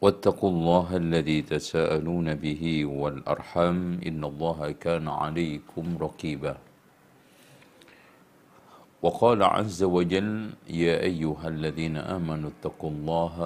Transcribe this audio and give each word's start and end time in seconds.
واتقوا 0.00 0.50
الله 0.50 0.96
الذي 0.96 1.38
تساءلون 1.42 2.34
به 2.34 2.62
والأرحام 2.88 4.00
إن 4.00 4.24
الله 4.24 4.72
كان 4.80 5.04
عليكم 5.08 5.84
رقيبا. 6.00 6.56
وقال 9.04 9.42
عز 9.42 9.82
وجل 9.82 10.56
يا 10.72 11.04
أيها 11.04 11.46
الذين 11.48 11.96
آمنوا 11.96 12.50
اتقوا 12.56 12.90
الله 12.90 13.36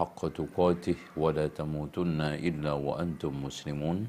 حق 0.00 0.20
تقاته 0.28 0.96
ولا 1.16 1.46
تموتن 1.52 2.20
إلا 2.20 2.72
وأنتم 2.72 3.32
مسلمون. 3.44 4.08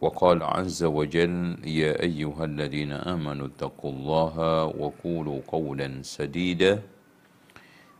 وقال 0.00 0.42
عز 0.42 0.84
وجل 0.84 1.58
يا 1.66 1.92
أيها 2.06 2.44
الذين 2.44 2.92
آمنوا 2.92 3.46
اتقوا 3.46 3.92
الله 3.92 4.36
وقولوا 4.78 5.38
قولا 5.48 5.88
سديدا. 6.02 6.94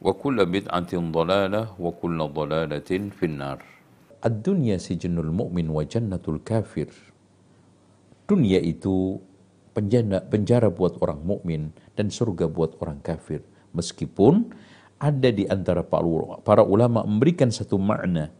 wa 0.00 0.12
kullu 0.12 0.44
bid'atin 0.44 1.12
dhalalah 1.12 1.76
wa 1.76 1.90
kullu 1.94 2.28
dhalalatin 2.30 3.12
finnar. 3.12 3.62
Ad-dunya 4.20 4.80
sijnul 4.80 5.30
mu'min 5.30 5.70
wa. 5.70 5.84
Dunia 8.26 8.58
itu 8.58 9.22
penjara, 9.70 10.18
penjara 10.26 10.68
buat 10.72 10.98
orang 10.98 11.22
mukmin 11.22 11.70
dan 11.94 12.10
surga 12.10 12.50
buat 12.50 12.74
orang 12.82 12.98
kafir. 13.04 13.44
Meskipun 13.70 14.50
ada 14.96 15.28
di 15.28 15.44
antara 15.46 15.84
para 15.84 16.64
ulama 16.64 17.04
memberikan 17.04 17.52
satu 17.52 17.76
makna 17.76 18.32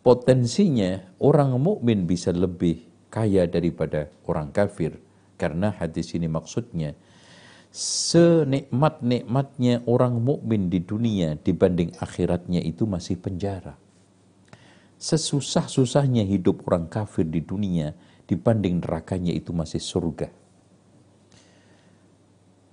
potensinya 0.00 1.04
orang 1.20 1.54
mukmin 1.60 2.08
bisa 2.08 2.32
lebih 2.32 2.88
kaya 3.12 3.44
daripada 3.44 4.08
orang 4.24 4.48
kafir 4.50 4.96
karena 5.36 5.70
hadis 5.76 6.16
ini 6.16 6.26
maksudnya 6.26 6.96
senikmat-nikmatnya 7.70 9.86
orang 9.86 10.18
mukmin 10.18 10.66
di 10.66 10.82
dunia 10.82 11.38
dibanding 11.38 11.94
akhiratnya 12.02 12.58
itu 12.66 12.82
masih 12.82 13.14
penjara. 13.22 13.78
Sesusah-susahnya 15.00 16.26
hidup 16.26 16.66
orang 16.68 16.90
kafir 16.90 17.24
di 17.24 17.40
dunia 17.40 17.94
dibanding 18.26 18.82
nerakanya 18.82 19.32
itu 19.32 19.54
masih 19.54 19.80
surga. 19.80 20.28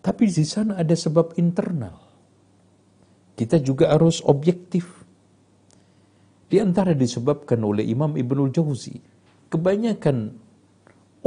Tapi 0.03 0.23
di 0.27 0.43
sana 0.43 0.75
ada 0.81 0.97
sebab 0.97 1.39
internal. 1.39 2.03
Kita 3.37 3.61
juga 3.61 3.93
harus 3.93 4.25
objektif. 4.25 5.05
Di 6.47 6.63
antara 6.63 6.95
disebabkan 6.95 7.59
oleh 7.61 7.85
Imam 7.85 8.15
Ibnul 8.15 8.55
Jauzi, 8.55 8.95
kebanyakan 9.51 10.31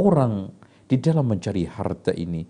orang 0.01 0.49
di 0.89 0.97
dalam 0.97 1.29
mencari 1.29 1.69
harta 1.69 2.09
ini 2.11 2.41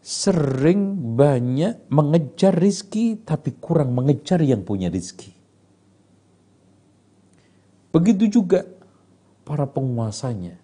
sering 0.00 1.14
banyak 1.14 1.92
mengejar 1.92 2.56
rizki 2.56 3.20
tapi 3.20 3.56
kurang 3.60 3.92
mengejar 3.92 4.40
yang 4.40 4.64
punya 4.64 4.88
rizki. 4.88 5.36
Begitu 7.92 8.40
juga 8.40 8.64
para 9.44 9.68
penguasanya 9.68 10.56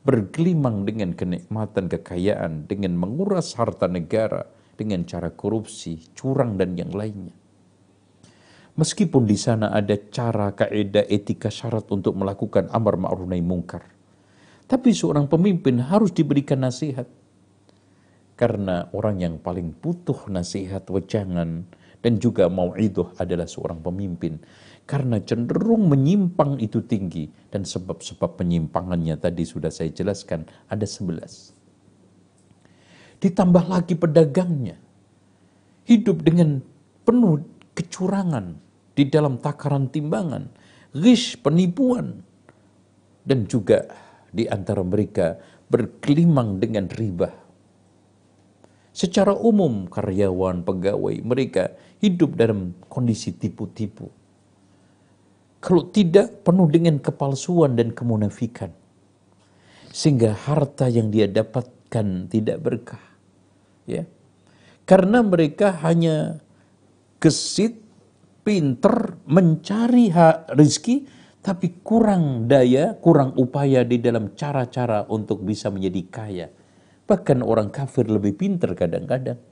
bergelimang 0.00 0.88
dengan 0.88 1.12
kenikmatan 1.12 1.92
kekayaan, 1.92 2.64
dengan 2.64 2.96
menguras 2.96 3.52
harta 3.60 3.84
negara, 3.84 4.48
dengan 4.80 5.04
cara 5.04 5.28
korupsi, 5.28 6.08
curang 6.16 6.56
dan 6.56 6.72
yang 6.72 6.88
lainnya. 6.94 7.36
Meskipun 8.80 9.28
di 9.28 9.36
sana 9.36 9.76
ada 9.76 9.92
cara, 10.08 10.56
kaidah, 10.56 11.04
etika, 11.04 11.52
syarat 11.52 11.84
untuk 11.92 12.16
melakukan 12.16 12.72
amar 12.72 12.96
ma'ruf 12.96 13.28
nahi 13.28 13.44
mungkar. 13.44 13.84
Tapi 14.64 14.94
seorang 14.94 15.28
pemimpin 15.28 15.84
harus 15.84 16.14
diberikan 16.16 16.64
nasihat. 16.64 17.04
Karena 18.40 18.88
orang 18.96 19.20
yang 19.20 19.36
paling 19.36 19.76
butuh 19.84 20.32
nasihat, 20.32 20.88
wejangan, 20.88 21.68
dan 22.00 22.16
juga 22.16 22.48
mau'iduh 22.48 23.12
adalah 23.20 23.44
seorang 23.44 23.84
pemimpin. 23.84 24.40
Karena 24.88 25.20
cenderung 25.20 25.92
menyimpang 25.92 26.56
itu 26.56 26.80
tinggi. 26.80 27.28
Dan 27.52 27.68
sebab-sebab 27.68 28.40
penyimpangannya 28.40 29.20
tadi 29.20 29.44
sudah 29.44 29.68
saya 29.68 29.92
jelaskan, 29.92 30.48
ada 30.72 30.88
sebelas. 30.88 31.52
Ditambah 33.20 33.68
lagi 33.68 33.92
pedagangnya. 33.92 34.80
Hidup 35.84 36.24
dengan 36.24 36.64
penuh 37.04 37.44
kecurangan 37.76 38.56
di 38.96 39.04
dalam 39.04 39.36
takaran 39.36 39.92
timbangan. 39.92 40.48
Gish, 40.96 41.36
penipuan. 41.44 42.24
Dan 43.20 43.44
juga 43.44 43.84
di 44.32 44.48
antara 44.48 44.80
mereka 44.80 45.36
berkelimang 45.68 46.56
dengan 46.56 46.88
riba. 46.88 47.49
Secara 48.90 49.32
umum 49.38 49.86
karyawan, 49.86 50.66
pegawai 50.66 51.22
mereka 51.22 51.70
hidup 52.02 52.34
dalam 52.34 52.74
kondisi 52.90 53.30
tipu-tipu. 53.36 54.10
Kalau 55.60 55.92
tidak 55.92 56.42
penuh 56.42 56.66
dengan 56.72 56.98
kepalsuan 56.98 57.76
dan 57.76 57.92
kemunafikan. 57.92 58.72
Sehingga 59.92 60.32
harta 60.32 60.88
yang 60.88 61.12
dia 61.12 61.28
dapatkan 61.28 62.30
tidak 62.32 62.58
berkah. 62.58 63.04
Ya. 63.84 64.08
Karena 64.88 65.22
mereka 65.22 65.76
hanya 65.86 66.40
gesit, 67.20 67.78
pinter, 68.42 69.20
mencari 69.28 70.10
hak 70.10 70.56
rizki, 70.56 71.06
tapi 71.44 71.80
kurang 71.84 72.48
daya, 72.48 72.96
kurang 72.98 73.36
upaya 73.36 73.84
di 73.84 74.00
dalam 74.00 74.32
cara-cara 74.34 75.06
untuk 75.06 75.44
bisa 75.44 75.68
menjadi 75.68 76.02
kaya. 76.08 76.48
Bahkan 77.10 77.42
orang 77.42 77.74
kafir 77.74 78.06
lebih 78.06 78.38
pinter 78.38 78.70
kadang-kadang. 78.78 79.42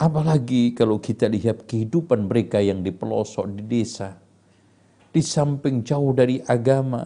Apalagi 0.00 0.72
kalau 0.72 0.96
kita 1.04 1.28
lihat 1.28 1.68
kehidupan 1.68 2.24
mereka 2.24 2.64
yang 2.64 2.80
di 2.80 2.88
pelosok 2.88 3.60
di 3.60 3.62
desa. 3.68 4.16
Di 5.12 5.20
samping 5.20 5.84
jauh 5.84 6.10
dari 6.16 6.40
agama, 6.42 7.04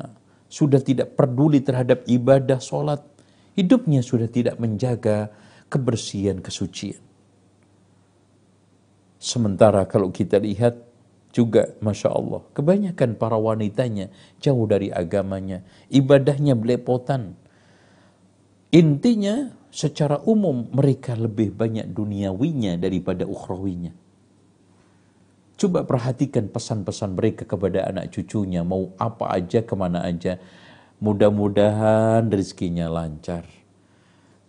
sudah 0.49 0.81
tidak 0.81 1.19
peduli 1.19 1.61
terhadap 1.61 2.09
ibadah, 2.09 2.57
sholat. 2.63 3.05
Hidupnya 3.59 4.01
sudah 4.01 4.31
tidak 4.31 4.57
menjaga 4.57 5.29
kebersihan, 5.69 6.41
kesucian. 6.41 7.03
Sementara 9.19 9.83
kalau 9.85 10.15
kita 10.15 10.39
lihat 10.39 10.79
juga 11.35 11.75
Masya 11.83 12.09
Allah, 12.09 12.41
kebanyakan 12.55 13.19
para 13.19 13.37
wanitanya 13.37 14.09
jauh 14.41 14.65
dari 14.65 14.89
agamanya, 14.89 15.67
ibadahnya 15.91 16.55
belepotan. 16.55 17.37
Intinya 18.69 19.49
secara 19.73 20.21
umum 20.29 20.69
mereka 20.73 21.17
lebih 21.17 21.57
banyak 21.57 21.89
duniawinya 21.89 22.77
daripada 22.77 23.25
ukhrawinya. 23.25 23.93
Coba 25.59 25.83
perhatikan 25.83 26.47
pesan-pesan 26.53 27.19
mereka 27.19 27.43
kepada 27.43 27.89
anak 27.91 28.15
cucunya, 28.15 28.63
mau 28.63 28.95
apa 28.95 29.35
aja, 29.35 29.65
ke 29.67 29.75
mana 29.75 30.07
aja. 30.07 30.39
Mudah-mudahan 31.03 32.31
rezekinya 32.31 32.87
lancar. 32.87 33.43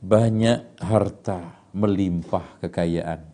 Banyak 0.03 0.77
harta, 0.77 1.65
melimpah 1.73 2.61
kekayaan. 2.61 3.25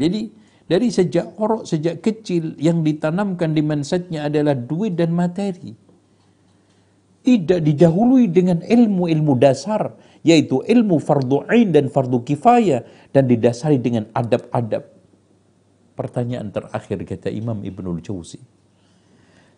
Jadi 0.00 0.32
dari 0.64 0.88
sejak 0.88 1.36
orok, 1.36 1.68
sejak 1.68 2.00
kecil 2.00 2.56
yang 2.56 2.80
ditanamkan 2.80 3.52
di 3.52 3.60
mindsetnya 3.60 4.32
adalah 4.32 4.56
duit 4.56 4.96
dan 4.96 5.12
materi. 5.12 5.83
Tidak 7.24 7.64
didahului 7.64 8.28
dengan 8.28 8.60
ilmu-ilmu 8.60 9.32
dasar, 9.40 9.96
yaitu 10.20 10.60
ilmu 10.60 11.00
fardu 11.00 11.48
ain 11.48 11.72
dan 11.72 11.88
fardu 11.88 12.20
kifayah 12.20 12.84
dan 13.16 13.24
didasari 13.24 13.80
dengan 13.80 14.04
adab-adab 14.12 14.94
Pertanyaan 15.94 16.50
terakhir 16.50 17.06
kata 17.06 17.30
Imam 17.30 17.62
Ibnul 17.62 18.02
Jauzi. 18.02 18.42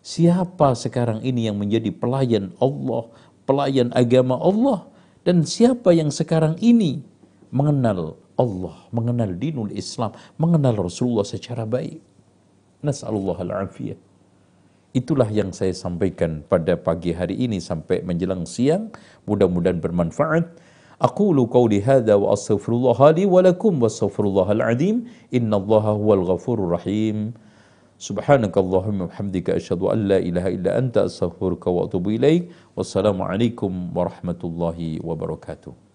Siapa 0.04 0.76
sekarang 0.76 1.24
ini 1.24 1.48
yang 1.48 1.56
menjadi 1.56 1.88
pelayan 1.88 2.52
Allah, 2.60 3.08
pelayan 3.48 3.88
agama 3.96 4.36
Allah, 4.36 4.84
dan 5.24 5.48
siapa 5.48 5.96
yang 5.96 6.12
sekarang 6.12 6.60
ini 6.60 7.00
mengenal 7.48 8.20
Allah, 8.36 8.76
mengenal 8.92 9.32
dinul 9.32 9.72
Islam, 9.72 10.12
mengenal 10.36 10.76
Rasulullah 10.76 11.24
secara 11.24 11.64
baik. 11.64 12.04
Nas'alullah 12.84 13.40
al-afiyah. 13.40 13.96
Itulah 14.96 15.28
yang 15.28 15.52
saya 15.52 15.76
sampaikan 15.76 16.40
pada 16.48 16.72
pagi 16.72 17.12
hari 17.12 17.36
ini 17.36 17.60
sampai 17.60 18.00
menjelang 18.00 18.48
siang. 18.48 18.88
Mudah-mudahan 19.28 19.76
bermanfaat. 19.76 20.56
Aku 20.96 21.36
lu 21.36 21.44
kau 21.52 21.68
dihada 21.68 22.16
wa 22.16 22.32
asfurullahi 22.32 23.28
wa 23.28 23.44
lakum 23.44 23.76
wa 23.76 23.92
asfurullah 23.92 24.56
aladim. 24.56 25.04
Inna 25.28 25.60
Allah 25.60 25.92
wa 26.00 26.16
alghafur 26.16 26.56
rahim. 26.64 27.36
Subhanaka 28.00 28.56
Allahumma 28.56 29.12
hamdika 29.12 29.60
ashadu 29.60 29.92
alla 29.92 30.16
ilaha 30.16 30.48
illa 30.48 30.80
anta 30.80 31.04
asfurka 31.04 31.68
wa 31.68 31.84
atubu 31.84 32.16
ilaih. 32.16 32.48
Wassalamu 32.72 33.20
alaikum 33.20 33.92
warahmatullahi 33.92 35.04
wabarakatuh. 35.04 35.85